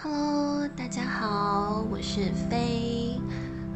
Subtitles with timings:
[0.00, 3.20] Hello，大家好，我是飞，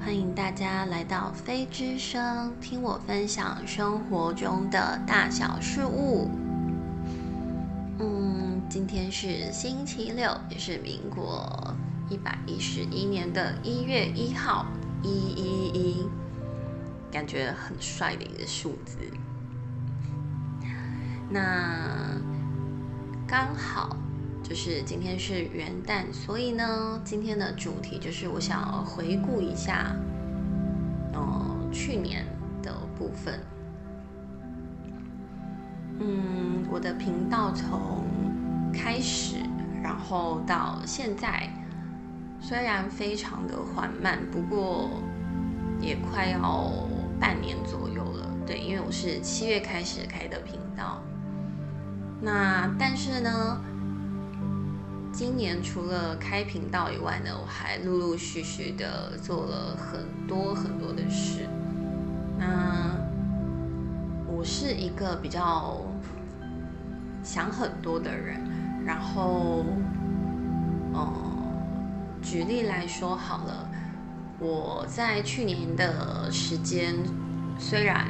[0.01, 6.31] 欢迎大家来到飞之声，听我分享生活中的大小事物。
[7.99, 11.75] 嗯，今天是星期六，也是民国
[12.09, 14.65] 一百一十一年的一月一号，
[15.03, 16.07] 一一一，
[17.11, 18.97] 感觉很帅的一个数字。
[21.29, 22.17] 那
[23.27, 23.97] 刚好
[24.53, 29.97] 就是今天是元旦，所以呢，今天的主题就是我想回顾一下，
[31.15, 32.27] 嗯，去年
[32.63, 33.41] 的部分。
[36.01, 38.05] 嗯，我的频道从
[38.75, 39.37] 开始，
[39.83, 41.49] 然后到现在，
[42.39, 44.91] 虽然非常的缓慢，不过
[45.81, 46.71] 也快要
[47.19, 48.29] 半年左右了。
[48.47, 51.01] 对，因为我是七月开始开的频道。
[52.21, 53.65] 那但是呢，
[55.13, 61.47] 今年除了开频道以外呢，我还陆陆续续的做了很多很多的事。
[62.39, 62.97] 那
[64.27, 65.83] 我是一个比较
[67.23, 68.41] 想很多的人，
[68.87, 69.65] 然后，
[70.95, 71.13] 哦，
[72.23, 73.69] 举例来说好了，
[74.39, 76.97] 我在去年的时间，
[77.59, 78.07] 虽然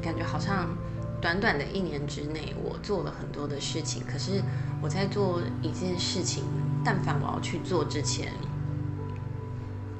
[0.00, 0.66] 感觉好像。
[1.20, 4.02] 短短的一年之内，我做了很多的事情。
[4.06, 4.42] 可是
[4.80, 6.44] 我在做一件事情，
[6.84, 8.32] 但凡我要去做之前，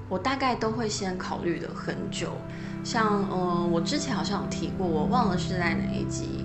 [0.09, 2.33] 我大概都会先考虑了很久。
[2.85, 6.45] 像呃，我之前好像有提过，我忘了是在哪一集。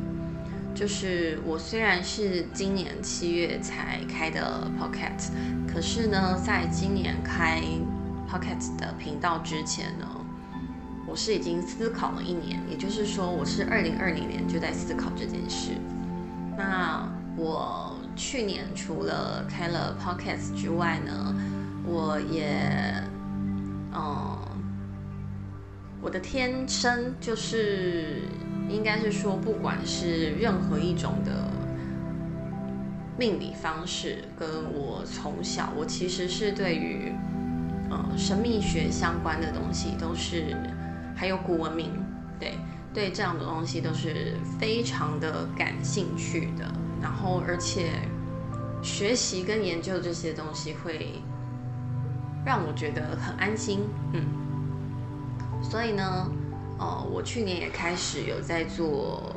[0.73, 5.29] 就是我虽然是今年七月才开的 Pocket，
[5.71, 7.61] 可是呢，在今年开
[8.27, 10.07] Pocket 的频道之前呢。
[11.13, 15.73] 我是已经思考了一年，也就是说，我是二零二零年就在思考这件事。
[16.57, 21.35] 那我去年除了开了 podcast 之外呢，
[21.85, 22.59] 我也，
[23.93, 24.35] 嗯，
[26.01, 28.23] 我的天生就是，
[28.67, 31.31] 应该是说，不管是任何一种的
[33.19, 37.13] 命理方式，跟我从小，我其实是对于，
[37.91, 40.57] 呃，神秘学相关的东西都是。
[41.23, 41.89] 还有古文明，
[42.37, 42.55] 对
[42.93, 46.69] 对，这样的东西都是非常的感兴趣的。
[47.01, 47.91] 然后，而且
[48.81, 51.21] 学习跟研究这些东西会
[52.45, 54.25] 让我觉得很安心，嗯。
[55.61, 56.29] 所以呢，
[56.77, 59.33] 哦，我去年也开始有在做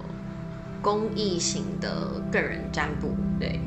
[0.82, 3.60] 公益型的个人占卜，对。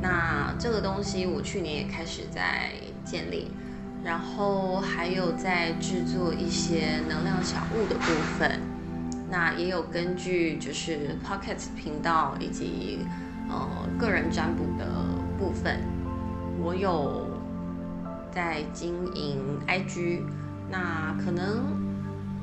[0.00, 2.70] 那这个东西我去年也开始在
[3.04, 3.50] 建立。
[4.06, 8.04] 然后还有在制作一些能量小物的部
[8.38, 8.60] 分，
[9.28, 13.00] 那也有根据就是 Pocket 频道以及
[13.50, 13.68] 呃
[13.98, 14.86] 个人占卜的
[15.36, 15.80] 部分，
[16.62, 17.26] 我有
[18.30, 20.20] 在经营 IG，
[20.70, 21.64] 那可能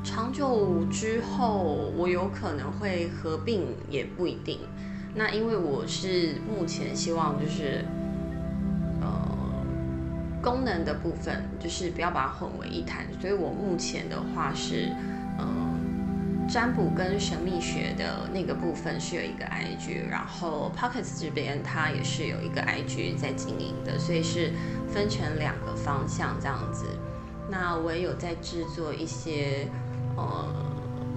[0.04, 4.60] 长久之后我有可能会合并也不一定，
[5.16, 7.86] 那因为我是目前希望就是。
[10.44, 14.92] 功能的部分就是不要把它混为一谈，所以我目前的话是，
[15.40, 24.52] 嗯，占卜跟神秘学的那个部分是有一个 IG，然后 Pockets 这边它也是有一个 IG 在经营的，所以是
[24.94, 26.88] 分成两个方向这样子。
[27.50, 29.68] 那我也有在制作一些
[30.18, 30.46] 呃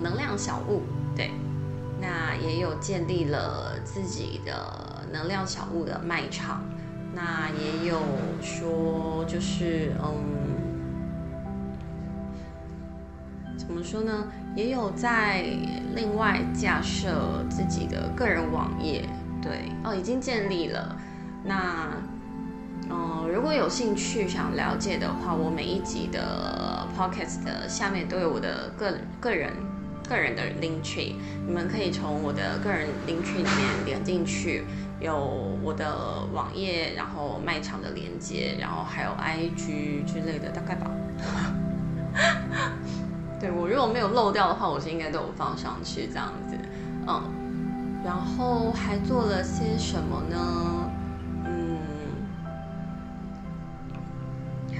[0.01, 0.83] 能量小物，
[1.17, 1.33] 对，
[2.01, 6.63] 那也有建立了自己的能量小物的卖场。
[7.17, 7.99] 那也有
[8.43, 10.13] 说，就是嗯，
[13.57, 14.27] 怎么说呢？
[14.55, 15.47] 也有在
[15.95, 19.09] 另外架设自己的个人网页，
[19.41, 20.95] 对哦，已经建立了。
[21.43, 21.89] 那
[22.91, 29.51] 嗯，如果有兴趣想了解的话，我每一集的 podcast 的下面都有我的个个人
[30.07, 31.15] 个人的 link tree，
[31.47, 34.65] 你们可以从我的个人 link tree 里面点进去。
[35.01, 35.15] 有
[35.63, 40.91] 我的网页，然后卖场的连接，然后还有 IG 之类的，大概吧。
[43.39, 46.57] 对我如果没有漏掉的话，我是应该都有放上去这样子。
[47.07, 47.23] 嗯，
[48.03, 50.91] 然后还做了些什么呢？
[51.45, 51.79] 嗯，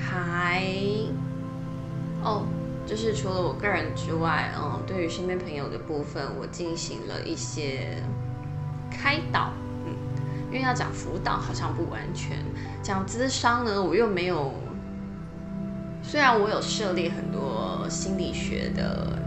[0.01, 0.63] 还
[2.25, 2.47] 哦，
[2.87, 8.03] 就是除了我个人之外，嗯，对于身边朋友的部分，我进行了一些
[8.91, 9.53] 开导。
[10.51, 12.39] 因为要讲辅导好像不完全，
[12.83, 14.53] 讲智商呢，我又没有。
[16.03, 19.19] 虽然我有涉猎很多心理学的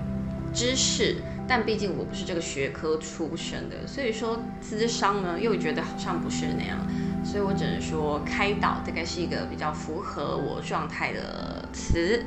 [0.54, 6.77] 知识，但毕竟我不是这个学科出身的，所以说智商呢，又觉得好像不是那样。
[7.21, 12.24] 所以我只能说开导大概是一个比较符合我状态的词。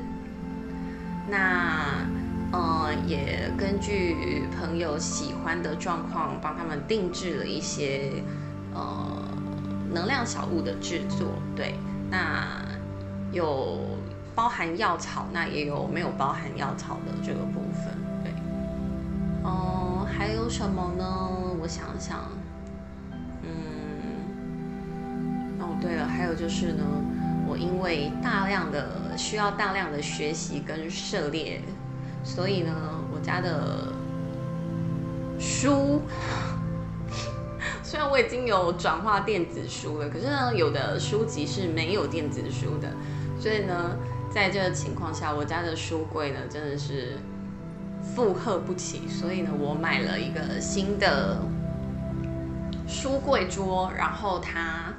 [1.30, 2.04] 那
[2.52, 8.10] 呃，也根据朋友喜欢的状况，帮他们定制了一些
[8.74, 9.06] 呃
[9.92, 11.28] 能量小物的制作。
[11.54, 11.74] 对，
[12.10, 12.62] 那
[13.32, 13.80] 有
[14.34, 17.94] 包含药草，那也有没有包含药草的这个部分。
[18.22, 18.32] 对，
[19.42, 21.04] 哦，还有什么呢？
[21.60, 22.18] 我想想，
[23.42, 23.50] 嗯，
[25.60, 26.84] 哦，对了，还有就是呢，
[27.46, 31.60] 我因为大量的需要大量的学习跟涉猎。
[32.24, 32.72] 所以呢，
[33.12, 33.92] 我家的
[35.40, 36.00] 书，
[37.92, 42.90] 虽然我已经有转化电子书了，可是呢，有的书籍是没有电子书的。
[43.38, 43.94] 所以呢，
[44.30, 47.18] 在这个情况下，我家的书柜呢，真的是
[48.02, 49.06] 负荷不起。
[49.06, 51.36] 所以呢，我买了一个新的
[52.88, 54.94] 书柜桌，然后它，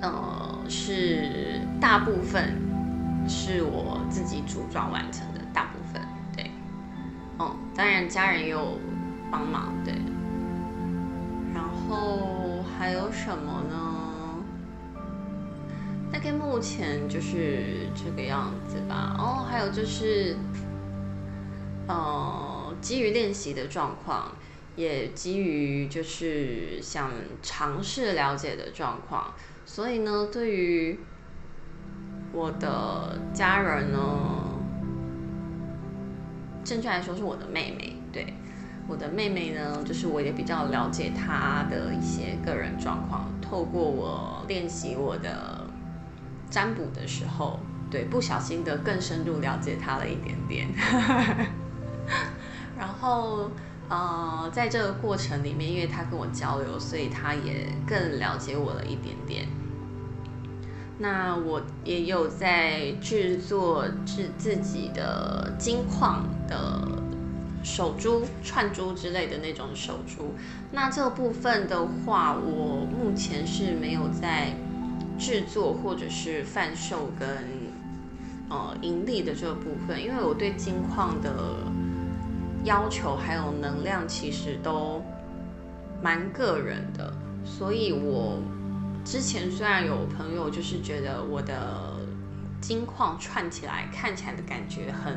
[0.00, 2.58] 呃，是大部分
[3.28, 5.40] 是我自己组装完成的。
[5.52, 6.00] 大部分
[6.34, 6.50] 对
[7.38, 8.78] 嗯，当然家人也有
[9.30, 9.92] 帮忙，对。
[11.88, 14.42] 然后还有什么呢？
[16.12, 19.14] 大概目前就是这个样子吧。
[19.16, 20.36] 哦，还有就是，
[21.86, 24.32] 呃，基于练习的状况，
[24.74, 29.32] 也基于就是想尝试了解的状况，
[29.64, 30.98] 所以呢，对于
[32.32, 34.00] 我的家人呢。
[36.64, 37.95] 正确来说是我的妹妹，
[38.88, 45.66] 我的妹妹呢，就是我也比较了解她的一些个人状况，透过我练习我的
[46.48, 47.58] 占卜的时候，
[47.90, 50.68] 对，不小心的更深入了解她了一点点，
[52.78, 53.50] 然后
[53.88, 59.48] 呃，在这个过程里面，因为她跟我交流，所以她也更了解我了一点点。
[60.98, 66.80] 那我也有在制作制自己的金矿的
[67.62, 70.34] 手珠、串珠之类的那种手珠。
[70.72, 74.54] 那这部分的话，我目前是没有在
[75.18, 77.28] 制作或者是贩售跟
[78.48, 81.56] 呃盈利的这个部分，因为我对金矿的
[82.64, 85.02] 要求还有能量其实都
[86.02, 87.12] 蛮个人的，
[87.44, 88.38] 所以我。
[89.04, 91.94] 之前虽然有朋友就是觉得我的
[92.60, 95.16] 金矿串起来看起来的感觉很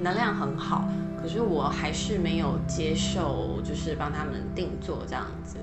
[0.00, 0.88] 能量很好，
[1.20, 5.58] 可是我还是没有接受，就是帮他们定做这样子，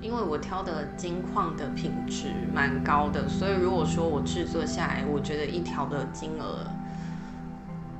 [0.00, 6.66] 因为我挑的金矿的品质蛮高的，所以如果说我制作下来，我觉得一条的金额，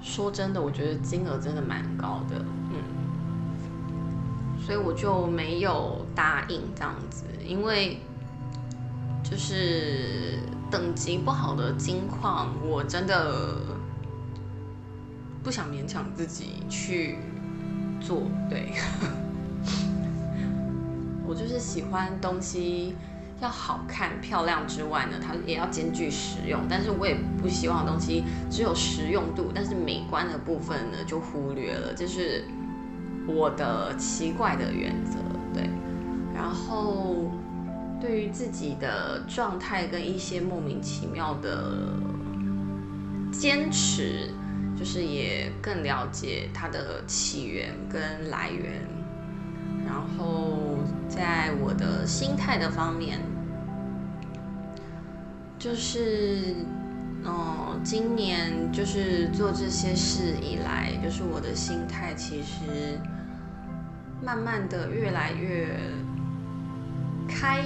[0.01, 2.83] 说真的，我觉得金额真的蛮高的，嗯，
[4.61, 7.99] 所以我就没有答应这样子，因为。
[9.23, 10.41] 就是
[10.73, 13.59] 等级不好的金矿，我真的
[15.43, 17.19] 不想勉强自己去
[18.01, 18.23] 做。
[18.49, 18.73] 对，
[21.29, 22.97] 我就是喜欢东西
[23.43, 26.63] 要好看漂亮之外呢，它也要兼具实用。
[26.71, 32.45] 但是我也不希望东西只有实用度，但是美观的部分呢就忽略了，这是
[33.27, 35.19] 我的奇怪的原则。
[35.53, 35.69] 对，
[36.35, 37.31] 然后。
[38.03, 41.73] 对于自己的状态跟一些莫名其妙的
[43.31, 44.29] 坚持，
[44.77, 48.83] 就是也更了解它的起源跟来源。
[49.87, 53.21] 然后在我的心态的方面，
[55.57, 56.57] 就是，
[57.25, 62.99] 嗯，今年就是做这些事以来，就是我的心态其实
[64.21, 65.69] 慢慢的越来越
[67.29, 67.63] 开。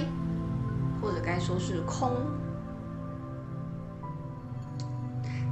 [1.07, 2.11] 或者该说是空。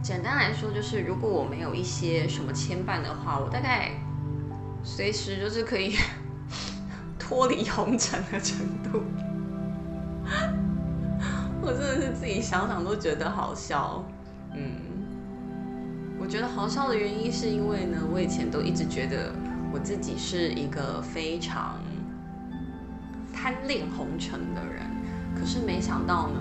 [0.04, 3.92] 简单来说，就是如果我没有一些什么牵绊的话，我大概
[4.84, 5.96] 随时就是可以
[7.18, 9.02] 脱离红尘的程度。
[11.62, 14.04] 我真的是自己想想都觉得好笑。
[14.54, 14.76] 嗯，
[16.20, 19.32] 我觉得好笑的原因是因为呢，我以前都一直觉得
[19.72, 21.80] 我自己是一个非常
[23.34, 24.95] 贪恋红尘的人。
[25.38, 26.40] 可是没想到呢，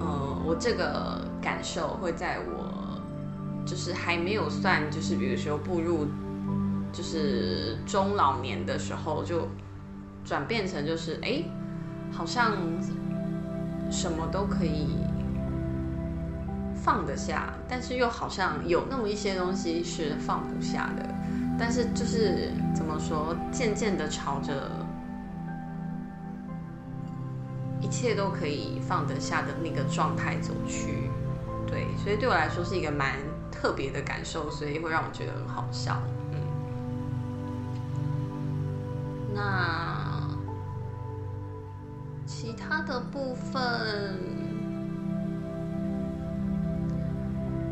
[0.00, 3.00] 呃，我这个感受会在我
[3.66, 6.06] 就是还没有算，就是比如说步入
[6.92, 9.48] 就是中老年的时候，就
[10.24, 11.42] 转变成就是哎，
[12.12, 12.52] 好像
[13.90, 14.98] 什么都可以
[16.76, 21.08] 放得下，但是又好像有那么一些东西是放不下的，
[21.58, 24.70] 但是就是怎么说，渐渐的朝着。
[27.92, 31.10] 一切都可以放得下的那个状态走去。
[31.66, 33.16] 对，所以对我来说是一个蛮
[33.50, 36.02] 特别的感受，所以会让我觉得很好笑。
[36.30, 36.40] 嗯，
[39.34, 40.26] 那
[42.24, 43.60] 其他的部分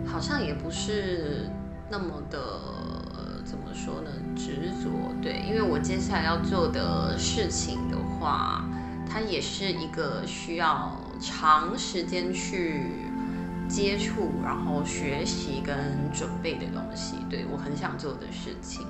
[0.07, 1.49] 好像也不是
[1.89, 2.39] 那么的
[3.43, 4.11] 怎么说呢？
[4.37, 4.91] 执着。
[5.23, 8.67] 对，因为我接下来要做的事情的话，
[9.11, 12.83] 它也是一个需要长时间去。
[13.69, 18.85] 接触，然后学习跟准备的东西，对我很想做的事情。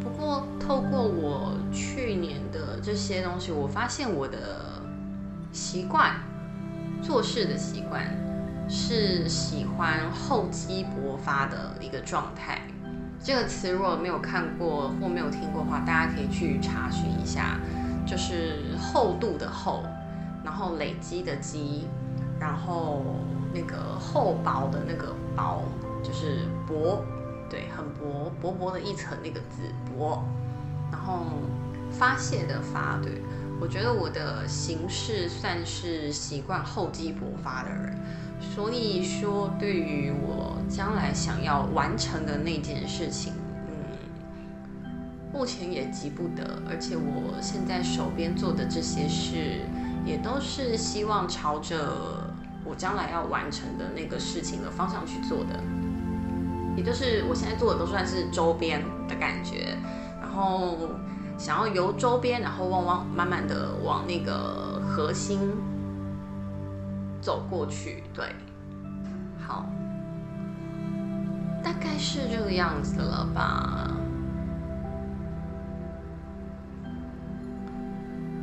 [0.00, 4.82] 不过，透过我去年的这些东西，我发现我的
[5.52, 6.16] 习惯、
[7.00, 8.04] 做事的习惯
[8.68, 12.62] 是喜欢厚积薄发的一个状态。
[13.22, 17.58] 这个词如果没有看过或没有听过的话，大家可以去查询一下，
[18.06, 19.84] 就是厚度的厚。
[20.44, 21.86] 然后累积的积，
[22.40, 23.02] 然后
[23.52, 25.62] 那个厚薄的那个薄，
[26.02, 27.04] 就是薄，
[27.50, 30.24] 对，很薄薄薄的一层那个字薄。
[30.90, 31.26] 然后
[31.90, 33.20] 发泄的发，对
[33.60, 37.96] 我觉得我的形式算是习惯厚积薄发的人，
[38.40, 43.32] 所以说对于我将来想要完成的那件事情，
[43.68, 44.90] 嗯，
[45.32, 49.60] 目前也急不得，而且我现在手边做的这些事。
[50.06, 52.32] 也都是希望朝着
[52.64, 55.60] 我将来要完成的那个事情的方向去做的，
[56.74, 59.76] 也就是我现在做的都算是周边的感觉，
[60.18, 60.78] 然后
[61.38, 65.38] 想要由周边，然后往往慢慢的往那个核心
[67.20, 68.02] 走过去。
[68.12, 68.34] 对，
[69.46, 69.64] 好，
[71.62, 73.94] 大概是这个样子了吧。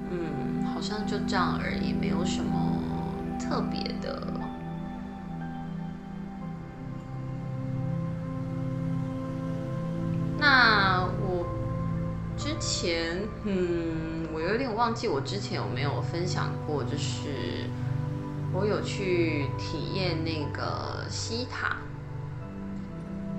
[0.10, 2.82] 嗯好像就这样而已，没有什么
[3.40, 4.05] 特别的。
[12.86, 17.68] 前，嗯，我有点忘记我之前有没有分享过，就是
[18.54, 21.78] 我有去体验那个西塔，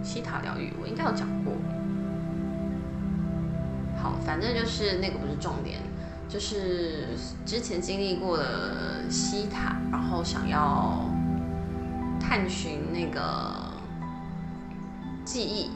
[0.02, 1.52] 西塔疗愈，我应该有讲过。
[4.02, 5.78] 好，反正就是那个不是重点。
[6.28, 7.06] 就是
[7.44, 11.08] 之前经历过的西塔，然后想要
[12.18, 13.54] 探寻那个
[15.24, 15.70] 记忆，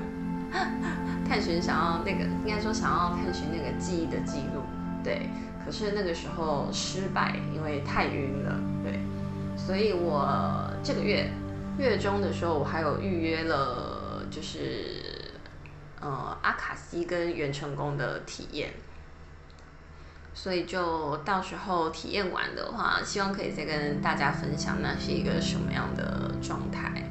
[1.32, 4.60] 探寻想要那个应该说想要探寻那个记忆的记录，
[5.02, 5.30] 对。
[5.64, 9.00] 可是那个时候失败，因为太晕了，对。
[9.56, 11.30] 所以我这个月
[11.78, 15.32] 月中的时候，我还有预约了，就是
[16.02, 18.74] 呃阿卡西跟元成功的体验。
[20.34, 27.10] 所以就到时候体验完的话，希望可以再跟大家分享那是一个什么样的状态。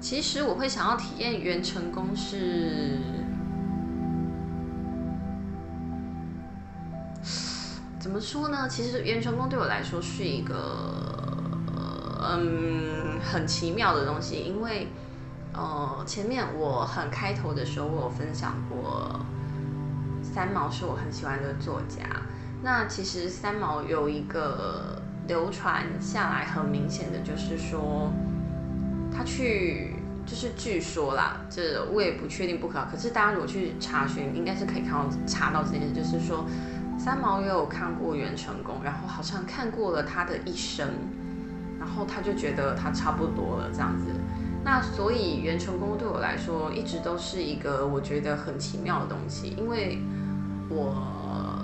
[0.00, 2.98] 其实我会想要体验元成功是，
[7.98, 8.66] 怎么说呢？
[8.68, 11.36] 其实元成功对我来说是一个
[12.22, 14.88] 嗯很奇妙的东西，因为
[15.52, 19.20] 呃前面我很开头的时候我有分享过。
[20.22, 22.04] 三毛是我很喜欢的作家。
[22.62, 28.12] 那其实三毛有一个流传下来很明显的，就是说
[29.12, 29.89] 他去，
[30.30, 32.86] 就是据说啦，这我也不确定不可。
[32.88, 36.46] 可是大家如果去查询，应该是可以看到查到这件事，就是说
[36.96, 40.88] 三毛也有看过袁成功，然后好像看过了他的一生，
[41.80, 44.06] 然后他就觉得他差不多了这样子。
[44.62, 50.00] 那所以袁成功对我来说一直都是一个我觉得很奇妙的东西，因为。
[50.72, 50.94] 我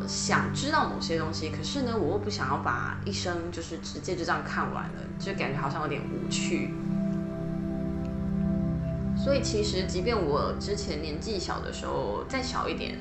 [0.08, 6.74] 想知道某些东西，可是呢，我又不想要把一生就是直接就这样看完了，就感觉好像有点无趣。
[9.26, 12.96] 所以其实，即便我之前年纪小的时候再小一点，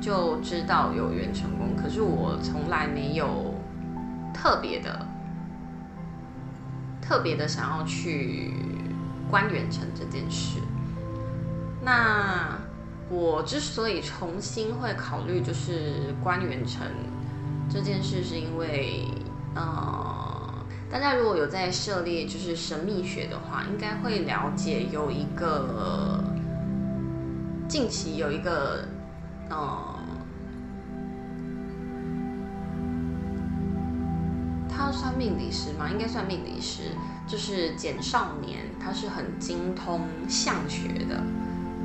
[0.00, 3.52] 就知道有缘成功，可是我从来没有
[4.32, 5.04] 特别的、
[7.02, 8.54] 特别的想要去
[9.28, 10.60] 观远成这件事。
[11.82, 12.60] 那。
[13.10, 16.86] 我之所以重新会考虑就是关元成
[17.68, 19.06] 这件事，是因为，
[19.54, 20.33] 呃，
[20.90, 26.22] 大家如果有在涉猎就是神秘学的话，应该会了解有一个
[27.68, 28.86] 近期有一个，
[29.50, 29.98] 呃，
[34.68, 35.88] 他算命理师吗？
[35.90, 36.92] 应该算命理师，
[37.26, 41.22] 就是简少年，他是很精通相学的，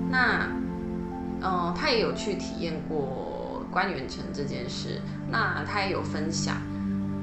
[0.10, 0.48] 那。
[1.42, 5.00] 嗯，他也有去体验过关元城这件事，
[5.32, 6.58] 那他也有分享。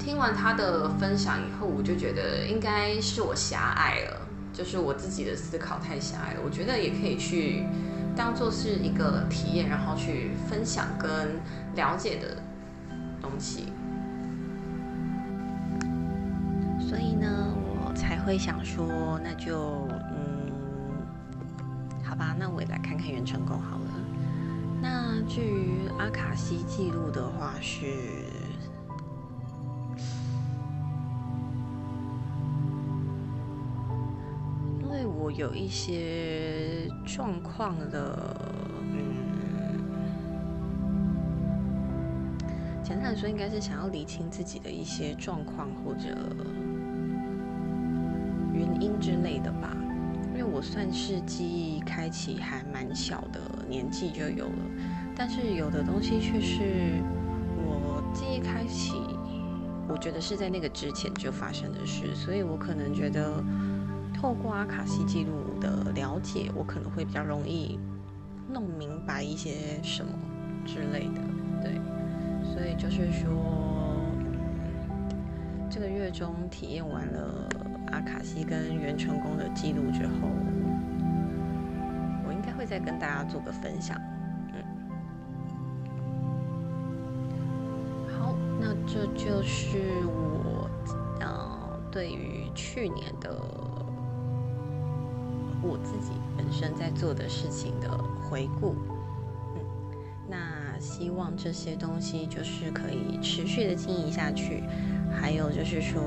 [0.07, 4.21] 听完他的分享以后，我就觉得应该是我狭隘了，
[4.53, 6.39] 就是我自己的思考太狭隘了。
[6.45, 7.65] 我觉得也可以去
[8.15, 11.35] 当做是一个体验，然后去分享跟
[11.75, 12.37] 了解的
[13.21, 13.65] 东西。
[16.79, 17.53] 所以呢，
[17.85, 20.49] 我才会想说，那就嗯，
[22.01, 23.91] 好吧，那我也来看看元成功好了。
[24.81, 28.26] 那至于阿卡西记录的话是。
[35.37, 38.35] 有一些状况的，
[38.81, 38.97] 嗯，
[42.83, 46.07] 简单来说，应该是想要理清自己的一些状况或者
[48.51, 49.77] 原因之类的吧。
[50.33, 53.39] 因为我算是记忆开启还蛮小的
[53.69, 54.65] 年纪就有了，
[55.15, 56.99] 但是有的东西却是
[57.63, 58.95] 我记忆开启，
[59.87, 63.43] 我觉得是在那个之前就发生的事，所以我可能觉得。
[64.19, 67.79] 透过阿卡西记录的了解，我可能会比较容易
[68.51, 70.11] 弄明白一些什么
[70.65, 71.21] 之类的，
[71.61, 71.79] 对。
[72.43, 73.29] 所以就是说，
[75.69, 77.47] 这个月中体验完了
[77.91, 80.27] 阿卡西跟元成功的记录之后，
[82.25, 83.95] 我应该会再跟大家做个分享。
[84.53, 84.63] 嗯，
[88.19, 90.67] 好，那这就是我
[91.19, 93.39] 呃对于去年的。
[95.67, 97.89] 我自己本身在做的事情的
[98.21, 98.75] 回顾，
[99.55, 99.61] 嗯，
[100.29, 104.63] 那希望这些东西就是可以持续的经营下去，
[105.11, 106.01] 还有就是说，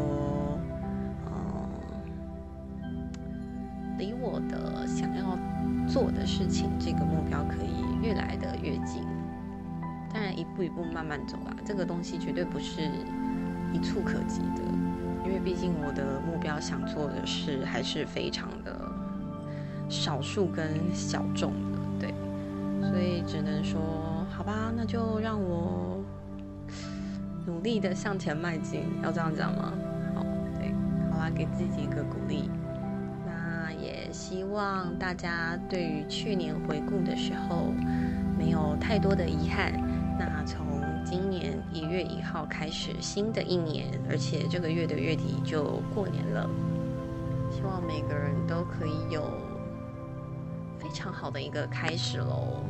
[1.26, 2.99] 嗯，
[3.99, 5.38] 离我的想要
[5.87, 9.05] 做的事情这个目标可以越来的越近。
[10.12, 12.91] 当然，一步一步慢慢走啊，这个东西绝对不是
[13.73, 14.63] 一触可及的，
[15.25, 18.90] 因为毕竟我的目标想做的事还是非常的。
[19.91, 21.53] 少数跟小众
[21.99, 22.15] 的，对，
[22.89, 26.00] 所以只能说好吧，那就让我
[27.45, 29.73] 努力的向前迈进，要这样讲吗？
[30.15, 30.23] 好，
[30.55, 30.73] 对，
[31.11, 32.49] 好啦，给自己一个鼓励。
[33.26, 37.73] 那也希望大家对于去年回顾的时候
[38.39, 39.73] 没有太多的遗憾。
[40.17, 40.65] 那从
[41.05, 46.49] 今年一月一号开始，新的一年，而且这个月的月底就过年了，
[47.50, 49.23] 希望每个人都可以有。
[50.91, 52.65] 非常好的一个开始喽。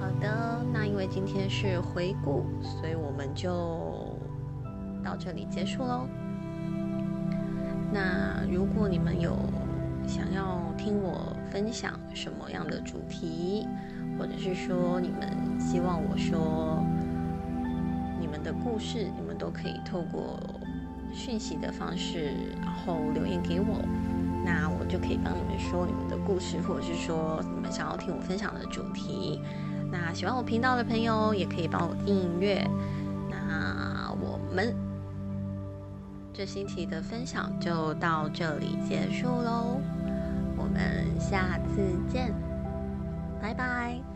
[0.00, 4.16] 好的，那因为今天是回顾，所以我们就
[5.04, 6.08] 到这里结束喽。
[7.92, 9.36] 那如果你们有
[10.06, 13.68] 想要听我分享什么样的主题，
[14.18, 16.82] 或者是说你们希望我说
[18.18, 20.40] 你们的故事，你们都可以透过
[21.12, 22.32] 讯息的方式，
[22.62, 23.76] 然后留言给我。
[24.44, 29.40] 那我就可以帮你们说你们的故事，或者是说你们想要听我分享的主题。
[29.90, 32.66] 那喜欢我频道的朋友也可以帮我订阅。
[33.30, 34.74] 那我们
[36.32, 39.80] 这星期的分享就到这里结束喽，
[40.56, 42.32] 我们下次见，
[43.40, 44.11] 拜拜。